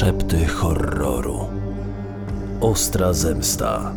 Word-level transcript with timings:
Szepty 0.00 0.46
horroru. 0.46 1.38
Ostra 2.60 3.12
zemsta. 3.12 3.92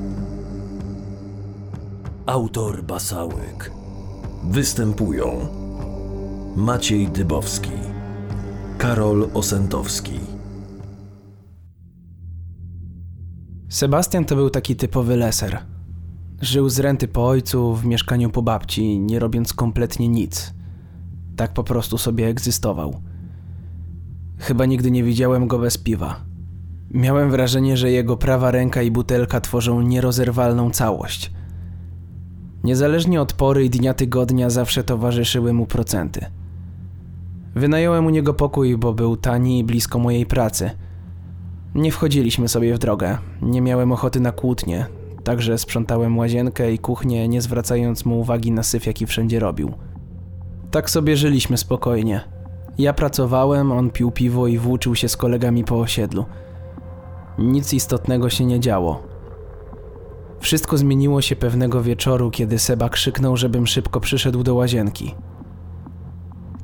Autor 2.26 2.84
Basałyk. 2.84 3.72
Występują 4.44 5.48
Maciej 6.56 7.08
Dybowski, 7.08 7.72
Karol 8.78 9.30
Osentowski. 9.34 10.20
Sebastian 13.70 14.26
to 14.26 14.36
był 14.36 14.50
taki 14.50 14.76
typowy 14.76 15.16
leser. 15.18 15.60
Żył 16.42 16.70
z 16.70 16.80
renty 16.80 17.08
po 17.08 17.28
ojcu, 17.28 17.76
w 17.76 17.86
mieszkaniu 17.86 18.30
po 18.30 18.42
babci, 18.42 19.00
nie 19.00 19.20
robiąc 19.20 19.54
kompletnie 19.54 20.10
nic. 20.10 20.54
Tak 21.36 21.54
po 21.54 21.64
prostu 21.64 21.98
sobie 21.98 22.28
egzystował. 22.28 23.13
Chyba 24.38 24.66
nigdy 24.66 24.92
nie 24.92 25.04
widziałem 25.04 25.48
go 25.48 25.60
bez 25.60 25.78
piwa. 25.78 26.22
Miałem 26.92 27.32
wrażenie, 27.32 27.78
że 27.78 27.92
jego 27.92 28.18
prawa 28.18 28.52
ręka 28.52 28.82
i 28.82 28.92
butelka 28.92 29.42
tworzą 29.42 29.82
nierozerwalną 29.82 30.72
całość. 30.72 31.32
Niezależnie 32.64 33.22
od 33.22 33.34
pory 33.34 33.66
i 33.66 33.70
dnia 33.70 33.94
tygodnia 33.94 34.50
zawsze 34.50 34.84
towarzyszyły 34.84 35.54
mu 35.54 35.66
procenty. 35.66 36.26
Wynająłem 37.56 38.06
u 38.06 38.10
niego 38.10 38.34
pokój, 38.34 38.78
bo 38.78 38.94
był 38.94 39.18
tani 39.18 39.60
i 39.60 39.64
blisko 39.64 40.00
mojej 40.00 40.26
pracy. 40.26 40.70
Nie 41.76 41.92
wchodziliśmy 41.92 42.48
sobie 42.48 42.76
w 42.76 42.80
drogę. 42.80 43.18
Nie 43.42 43.62
miałem 43.62 43.92
ochoty 43.92 44.20
na 44.20 44.32
kłótnie, 44.32 44.86
także 45.24 45.58
sprzątałem 45.58 46.18
łazienkę 46.18 46.74
i 46.74 46.80
kuchnię, 46.80 47.28
nie 47.28 47.42
zwracając 47.42 48.06
mu 48.06 48.20
uwagi 48.20 48.52
na 48.52 48.64
syf, 48.64 48.86
jaki 48.86 49.06
wszędzie 49.06 49.40
robił. 49.40 49.72
Tak 50.72 50.90
sobie 50.90 51.18
żyliśmy 51.18 51.58
spokojnie. 51.58 52.33
Ja 52.78 52.94
pracowałem, 52.94 53.72
on 53.72 53.90
pił 53.90 54.12
piwo 54.12 54.48
i 54.48 54.58
włóczył 54.58 54.96
się 54.96 55.10
z 55.10 55.18
kolegami 55.18 55.64
po 55.64 55.80
osiedlu. 55.80 56.26
Nic 57.38 57.74
istotnego 57.74 58.30
się 58.30 58.46
nie 58.46 58.60
działo. 58.60 59.04
Wszystko 60.40 60.78
zmieniło 60.78 61.22
się 61.22 61.36
pewnego 61.36 61.82
wieczoru, 61.82 62.32
kiedy 62.32 62.60
Seba 62.60 62.90
krzyknął, 62.90 63.38
żebym 63.38 63.68
szybko 63.68 64.00
przyszedł 64.00 64.44
do 64.44 64.56
łazienki. 64.56 65.16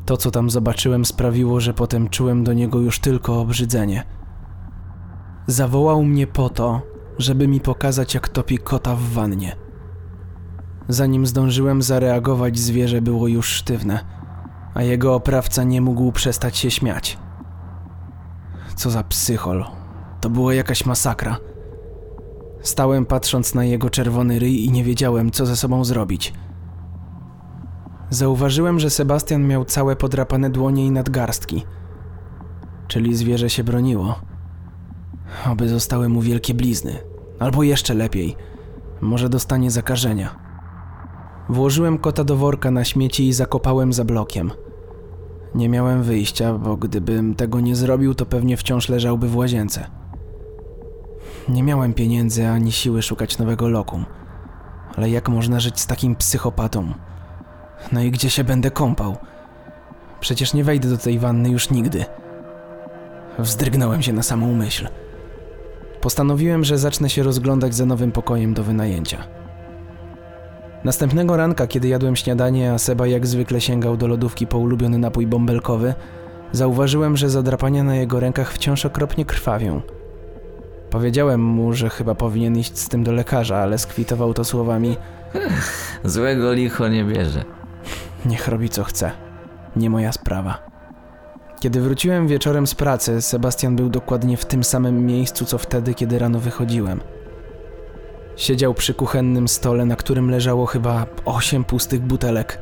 To, 0.05 0.17
co 0.17 0.31
tam 0.31 0.49
zobaczyłem, 0.49 1.05
sprawiło, 1.05 1.59
że 1.59 1.73
potem 1.73 2.09
czułem 2.09 2.43
do 2.43 2.53
niego 2.53 2.79
już 2.79 2.99
tylko 2.99 3.41
obrzydzenie. 3.41 4.03
Zawołał 5.47 6.03
mnie 6.03 6.27
po 6.27 6.49
to, 6.49 6.81
żeby 7.17 7.47
mi 7.47 7.59
pokazać, 7.59 8.13
jak 8.13 8.29
topi 8.29 8.57
kota 8.57 8.95
w 8.95 9.01
wannie. 9.01 9.55
Zanim 10.87 11.25
zdążyłem 11.25 11.81
zareagować, 11.81 12.59
zwierzę 12.59 13.01
było 13.01 13.27
już 13.27 13.47
sztywne, 13.47 13.99
a 14.73 14.83
jego 14.83 15.15
oprawca 15.15 15.63
nie 15.63 15.81
mógł 15.81 16.11
przestać 16.11 16.57
się 16.57 16.71
śmiać. 16.71 17.17
Co 18.75 18.89
za 18.89 19.03
psychol. 19.03 19.65
To 20.21 20.29
była 20.29 20.53
jakaś 20.53 20.85
masakra. 20.85 21.37
Stałem 22.61 23.05
patrząc 23.05 23.55
na 23.55 23.65
jego 23.65 23.89
czerwony 23.89 24.39
ryj 24.39 24.65
i 24.65 24.71
nie 24.71 24.83
wiedziałem, 24.83 25.31
co 25.31 25.45
ze 25.45 25.55
sobą 25.55 25.85
zrobić. 25.85 26.33
Zauważyłem, 28.09 28.79
że 28.79 28.89
Sebastian 28.89 29.47
miał 29.47 29.65
całe 29.65 29.95
podrapane 29.95 30.49
dłonie 30.49 30.85
i 30.85 30.91
nadgarstki. 30.91 31.63
Czyli 32.87 33.15
zwierzę 33.15 33.49
się 33.49 33.63
broniło. 33.63 34.19
Oby 35.51 35.69
zostały 35.69 36.09
mu 36.09 36.21
wielkie 36.21 36.53
blizny. 36.53 36.95
Albo 37.39 37.63
jeszcze 37.63 37.93
lepiej, 37.93 38.35
może 39.01 39.29
dostanie 39.29 39.71
zakażenia. 39.71 40.48
Włożyłem 41.49 41.97
kota 41.97 42.23
do 42.23 42.35
worka 42.35 42.71
na 42.71 42.83
śmieci 42.83 43.27
i 43.27 43.33
zakopałem 43.33 43.93
za 43.93 44.03
blokiem. 44.03 44.51
Nie 45.55 45.69
miałem 45.69 46.03
wyjścia, 46.03 46.53
bo 46.53 46.77
gdybym 46.77 47.35
tego 47.35 47.59
nie 47.59 47.75
zrobił, 47.75 48.15
to 48.15 48.25
pewnie 48.25 48.57
wciąż 48.57 48.89
leżałby 48.89 49.27
w 49.27 49.35
łazience. 49.35 49.87
Nie 51.49 51.63
miałem 51.63 51.93
pieniędzy 51.93 52.47
ani 52.47 52.71
siły 52.71 53.01
szukać 53.01 53.37
nowego 53.37 53.69
lokum. 53.69 54.05
Ale 54.95 55.09
jak 55.09 55.29
można 55.29 55.59
żyć 55.59 55.79
z 55.79 55.87
takim 55.87 56.15
psychopatą? 56.15 56.93
No 57.91 58.01
i 58.01 58.11
gdzie 58.11 58.29
się 58.29 58.43
będę 58.43 58.71
kąpał? 58.71 59.17
Przecież 60.19 60.53
nie 60.53 60.63
wejdę 60.63 60.89
do 60.89 60.97
tej 60.97 61.19
wanny 61.19 61.49
już 61.49 61.69
nigdy. 61.69 62.05
Wzdrygnąłem 63.39 64.01
się 64.01 64.13
na 64.13 64.23
samą 64.23 64.53
myśl. 64.53 64.87
Postanowiłem, 66.01 66.63
że 66.63 66.77
zacznę 66.77 67.09
się 67.09 67.23
rozglądać 67.23 67.75
za 67.75 67.85
nowym 67.85 68.11
pokojem 68.11 68.53
do 68.53 68.63
wynajęcia. 68.63 69.38
Następnego 70.83 71.37
ranka, 71.37 71.67
kiedy 71.67 71.87
jadłem 71.87 72.15
śniadanie, 72.15 72.73
a 72.73 72.77
Seba 72.77 73.07
jak 73.07 73.27
zwykle 73.27 73.61
sięgał 73.61 73.97
do 73.97 74.07
lodówki 74.07 74.47
po 74.47 74.57
ulubiony 74.57 74.97
napój 74.97 75.27
bąbelkowy, 75.27 75.93
zauważyłem, 76.51 77.17
że 77.17 77.29
zadrapania 77.29 77.83
na 77.83 77.95
jego 77.95 78.19
rękach 78.19 78.53
wciąż 78.53 78.85
okropnie 78.85 79.25
krwawią. 79.25 79.81
Powiedziałem 80.89 81.41
mu, 81.41 81.73
że 81.73 81.89
chyba 81.89 82.15
powinien 82.15 82.57
iść 82.57 82.77
z 82.77 82.89
tym 82.89 83.03
do 83.03 83.11
lekarza, 83.11 83.57
ale 83.57 83.77
skwitował 83.77 84.33
to 84.33 84.45
słowami: 84.45 84.97
Złego 86.03 86.53
licho 86.53 86.87
nie 86.87 87.03
bierze. 87.03 87.43
Niech 88.25 88.47
robi 88.47 88.69
co 88.69 88.83
chce. 88.83 89.11
Nie 89.75 89.89
moja 89.89 90.11
sprawa. 90.11 90.69
Kiedy 91.59 91.81
wróciłem 91.81 92.27
wieczorem 92.27 92.67
z 92.67 92.75
pracy, 92.75 93.21
Sebastian 93.21 93.75
był 93.75 93.89
dokładnie 93.89 94.37
w 94.37 94.45
tym 94.45 94.63
samym 94.63 95.05
miejscu, 95.05 95.45
co 95.45 95.57
wtedy, 95.57 95.93
kiedy 95.93 96.19
rano 96.19 96.39
wychodziłem. 96.39 96.99
Siedział 98.39 98.73
przy 98.73 98.93
kuchennym 98.93 99.47
stole, 99.47 99.85
na 99.85 99.95
którym 99.95 100.31
leżało 100.31 100.65
chyba 100.65 101.05
osiem 101.25 101.63
pustych 101.63 102.01
butelek. 102.01 102.59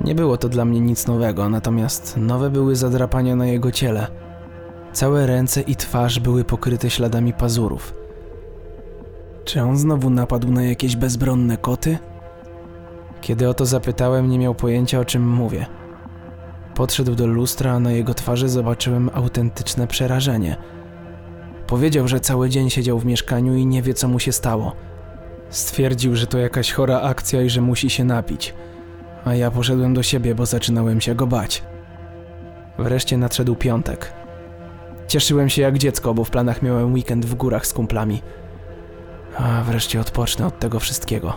Nie 0.00 0.14
było 0.14 0.36
to 0.36 0.48
dla 0.48 0.64
mnie 0.64 0.80
nic 0.80 1.06
nowego, 1.06 1.48
natomiast 1.48 2.16
nowe 2.16 2.50
były 2.50 2.76
zadrapania 2.76 3.36
na 3.36 3.46
jego 3.46 3.72
ciele. 3.72 4.06
Całe 4.92 5.26
ręce 5.26 5.60
i 5.60 5.76
twarz 5.76 6.20
były 6.20 6.44
pokryte 6.44 6.90
śladami 6.90 7.32
pazurów. 7.32 7.94
Czy 9.44 9.62
on 9.62 9.76
znowu 9.76 10.10
napadł 10.10 10.52
na 10.52 10.62
jakieś 10.62 10.96
bezbronne 10.96 11.56
koty? 11.56 11.98
Kiedy 13.20 13.48
o 13.48 13.54
to 13.54 13.66
zapytałem, 13.66 14.30
nie 14.30 14.38
miał 14.38 14.54
pojęcia 14.54 15.00
o 15.00 15.04
czym 15.04 15.28
mówię. 15.28 15.66
Podszedł 16.74 17.14
do 17.14 17.26
lustra, 17.26 17.72
a 17.72 17.80
na 17.80 17.92
jego 17.92 18.14
twarzy 18.14 18.48
zobaczyłem 18.48 19.10
autentyczne 19.14 19.86
przerażenie. 19.86 20.56
Powiedział, 21.68 22.08
że 22.08 22.20
cały 22.20 22.48
dzień 22.48 22.70
siedział 22.70 22.98
w 22.98 23.06
mieszkaniu 23.06 23.56
i 23.56 23.66
nie 23.66 23.82
wie, 23.82 23.94
co 23.94 24.08
mu 24.08 24.18
się 24.18 24.32
stało. 24.32 24.72
Stwierdził, 25.50 26.16
że 26.16 26.26
to 26.26 26.38
jakaś 26.38 26.72
chora 26.72 27.00
akcja 27.00 27.42
i 27.42 27.50
że 27.50 27.60
musi 27.60 27.90
się 27.90 28.04
napić. 28.04 28.54
A 29.24 29.34
ja 29.34 29.50
poszedłem 29.50 29.94
do 29.94 30.02
siebie, 30.02 30.34
bo 30.34 30.46
zaczynałem 30.46 31.00
się 31.00 31.14
go 31.14 31.26
bać. 31.26 31.62
Wreszcie 32.78 33.16
nadszedł 33.16 33.54
piątek. 33.54 34.12
Cieszyłem 35.06 35.48
się 35.48 35.62
jak 35.62 35.78
dziecko, 35.78 36.14
bo 36.14 36.24
w 36.24 36.30
planach 36.30 36.62
miałem 36.62 36.92
weekend 36.92 37.26
w 37.26 37.34
górach 37.34 37.66
z 37.66 37.72
kumplami. 37.72 38.22
A 39.36 39.62
wreszcie 39.62 40.00
odpocznę 40.00 40.46
od 40.46 40.58
tego 40.58 40.80
wszystkiego. 40.80 41.34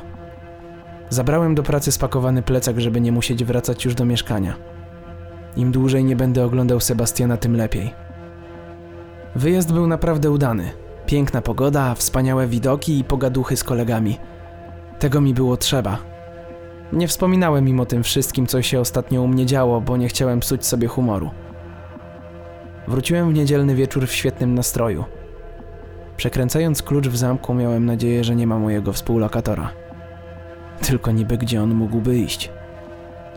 Zabrałem 1.09 1.55
do 1.55 1.63
pracy 1.63 1.91
spakowany 1.91 2.41
plecak, 2.41 2.81
żeby 2.81 3.01
nie 3.01 3.11
musieć 3.11 3.43
wracać 3.43 3.85
już 3.85 3.95
do 3.95 4.05
mieszkania. 4.05 4.55
Im 5.55 5.71
dłużej 5.71 6.03
nie 6.03 6.15
będę 6.15 6.45
oglądał 6.45 6.79
Sebastiana, 6.79 7.37
tym 7.37 7.55
lepiej. 7.55 8.10
Wyjazd 9.35 9.73
był 9.73 9.87
naprawdę 9.87 10.31
udany. 10.31 10.71
Piękna 11.05 11.41
pogoda, 11.41 11.95
wspaniałe 11.95 12.47
widoki 12.47 12.99
i 12.99 13.03
pogaduchy 13.03 13.57
z 13.57 13.63
kolegami. 13.63 14.17
Tego 14.99 15.21
mi 15.21 15.33
było 15.33 15.57
trzeba. 15.57 15.97
Nie 16.93 17.07
wspominałem 17.07 17.67
im 17.67 17.79
o 17.79 17.85
tym 17.85 18.03
wszystkim, 18.03 18.47
co 18.47 18.61
się 18.61 18.79
ostatnio 18.79 19.21
u 19.21 19.27
mnie 19.27 19.45
działo, 19.45 19.81
bo 19.81 19.97
nie 19.97 20.07
chciałem 20.07 20.39
psuć 20.39 20.65
sobie 20.65 20.87
humoru. 20.87 21.29
Wróciłem 22.87 23.29
w 23.29 23.33
niedzielny 23.33 23.75
wieczór 23.75 24.07
w 24.07 24.13
świetnym 24.13 24.55
nastroju. 24.55 25.05
Przekręcając 26.17 26.83
klucz 26.83 27.07
w 27.07 27.17
zamku, 27.17 27.53
miałem 27.53 27.85
nadzieję, 27.85 28.23
że 28.23 28.35
nie 28.35 28.47
ma 28.47 28.59
mojego 28.59 28.93
współlokatora. 28.93 29.69
Tylko 30.81 31.11
niby 31.11 31.37
gdzie 31.37 31.63
on 31.63 31.73
mógłby 31.73 32.17
iść. 32.17 32.51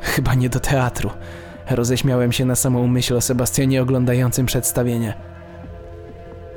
Chyba 0.01 0.35
nie 0.35 0.49
do 0.49 0.61
teatru. 0.61 1.11
Roześmiałem 1.71 2.33
się 2.33 2.45
na 2.45 2.55
samą 2.55 2.87
myśl 2.87 3.17
o 3.17 3.21
Sebastianie 3.21 3.83
oglądającym 3.83 4.47
przedstawienie. 4.47 5.34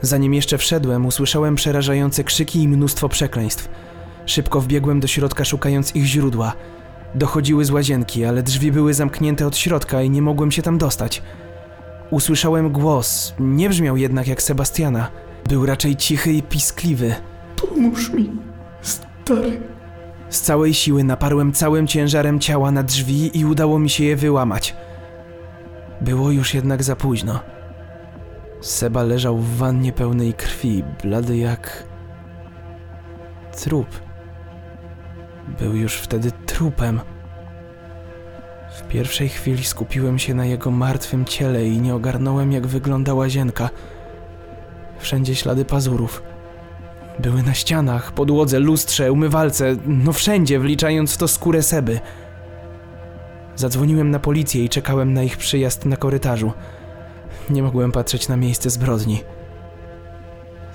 Zanim 0.01 0.33
jeszcze 0.33 0.57
wszedłem, 0.57 1.05
usłyszałem 1.05 1.55
przerażające 1.55 2.23
krzyki 2.23 2.61
i 2.61 2.67
mnóstwo 2.67 3.09
przekleństw. 3.09 3.69
Szybko 4.25 4.61
wbiegłem 4.61 4.99
do 4.99 5.07
środka, 5.07 5.45
szukając 5.45 5.95
ich 5.95 6.05
źródła. 6.05 6.53
Dochodziły 7.15 7.65
z 7.65 7.71
łazienki, 7.71 8.25
ale 8.25 8.43
drzwi 8.43 8.71
były 8.71 8.93
zamknięte 8.93 9.47
od 9.47 9.57
środka 9.57 10.01
i 10.01 10.09
nie 10.09 10.21
mogłem 10.21 10.51
się 10.51 10.61
tam 10.61 10.77
dostać. 10.77 11.21
Usłyszałem 12.11 12.71
głos, 12.71 13.33
nie 13.39 13.69
brzmiał 13.69 13.97
jednak 13.97 14.27
jak 14.27 14.41
Sebastiana. 14.41 15.11
Był 15.49 15.65
raczej 15.65 15.95
cichy 15.95 16.33
i 16.33 16.43
piskliwy. 16.43 17.15
Pomóż 17.55 18.09
mi, 18.09 18.29
stary. 18.81 19.61
Z 20.29 20.41
całej 20.41 20.73
siły 20.73 21.03
naparłem 21.03 21.53
całym 21.53 21.87
ciężarem 21.87 22.39
ciała 22.39 22.71
na 22.71 22.83
drzwi 22.83 23.39
i 23.39 23.45
udało 23.45 23.79
mi 23.79 23.89
się 23.89 24.03
je 24.03 24.15
wyłamać. 24.15 24.75
Było 26.01 26.31
już 26.31 26.53
jednak 26.53 26.83
za 26.83 26.95
późno. 26.95 27.39
Seba 28.61 29.03
leżał 29.03 29.37
w 29.37 29.57
wannie 29.57 29.93
pełnej 29.93 30.33
krwi, 30.33 30.83
blady 31.03 31.37
jak... 31.37 31.83
trup. 33.51 33.87
Był 35.59 35.75
już 35.75 35.95
wtedy 35.95 36.31
trupem. 36.45 36.99
W 38.77 38.87
pierwszej 38.87 39.29
chwili 39.29 39.63
skupiłem 39.63 40.19
się 40.19 40.33
na 40.33 40.45
jego 40.45 40.71
martwym 40.71 41.25
ciele 41.25 41.67
i 41.67 41.81
nie 41.81 41.95
ogarnąłem, 41.95 42.51
jak 42.51 42.67
wygląda 42.67 43.13
łazienka. 43.13 43.69
Wszędzie 44.99 45.35
ślady 45.35 45.65
pazurów. 45.65 46.23
Były 47.19 47.43
na 47.43 47.53
ścianach, 47.53 48.11
podłodze, 48.11 48.59
lustrze, 48.59 49.11
umywalce, 49.11 49.75
no 49.85 50.13
wszędzie, 50.13 50.59
wliczając 50.59 51.13
w 51.13 51.17
to 51.17 51.27
skórę 51.27 51.63
Seby. 51.63 51.99
Zadzwoniłem 53.55 54.11
na 54.11 54.19
policję 54.19 54.63
i 54.63 54.69
czekałem 54.69 55.13
na 55.13 55.23
ich 55.23 55.37
przyjazd 55.37 55.85
na 55.85 55.97
korytarzu. 55.97 56.51
Nie 57.49 57.63
mogłem 57.63 57.91
patrzeć 57.91 58.27
na 58.27 58.37
miejsce 58.37 58.69
zbrodni. 58.69 59.23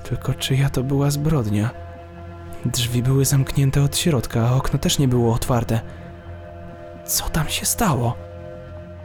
Tylko 0.02 0.34
czyja 0.34 0.70
to 0.70 0.82
była 0.82 1.10
zbrodnia? 1.10 1.70
Drzwi 2.64 3.02
były 3.02 3.24
zamknięte 3.24 3.82
od 3.82 3.96
środka, 3.96 4.48
a 4.48 4.54
okno 4.54 4.78
też 4.78 4.98
nie 4.98 5.08
było 5.08 5.34
otwarte. 5.34 5.80
Co 7.04 7.28
tam 7.28 7.48
się 7.48 7.66
stało? 7.66 8.16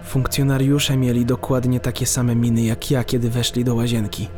Funkcjonariusze 0.03 0.97
mieli 0.97 1.25
dokładnie 1.25 1.79
takie 1.79 2.05
same 2.05 2.35
miny 2.35 2.61
jak 2.61 2.91
ja, 2.91 3.03
kiedy 3.03 3.29
weszli 3.29 3.63
do 3.63 3.75
łazienki. 3.75 4.29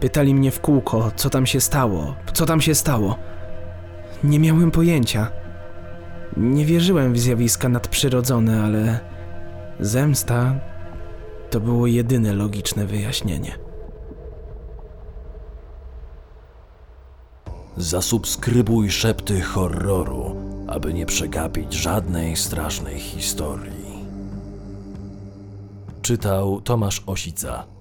Pytali 0.00 0.34
mnie 0.34 0.50
w 0.50 0.60
kółko, 0.60 1.10
co 1.16 1.30
tam 1.30 1.46
się 1.46 1.60
stało, 1.60 2.16
co 2.32 2.46
tam 2.46 2.60
się 2.60 2.74
stało. 2.74 3.18
Nie 4.24 4.38
miałem 4.38 4.70
pojęcia. 4.70 5.28
Nie 6.36 6.64
wierzyłem 6.64 7.12
w 7.12 7.18
zjawiska 7.18 7.68
nadprzyrodzone, 7.68 8.62
ale 8.62 9.00
zemsta 9.80 10.54
to 11.50 11.60
było 11.60 11.86
jedyne 11.86 12.32
logiczne 12.32 12.86
wyjaśnienie. 12.86 13.58
Zasubskrybuj 17.76 18.90
szepty 18.90 19.40
horroru, 19.40 20.36
aby 20.66 20.94
nie 20.94 21.06
przegapić 21.06 21.74
żadnej 21.74 22.36
strasznej 22.36 23.00
historii. 23.00 24.06
Czytał 26.02 26.60
Tomasz 26.60 27.02
Osica. 27.06 27.75